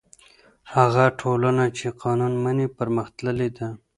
[0.73, 3.67] هغه ټولنه چې قانون مني پرمختللې ده.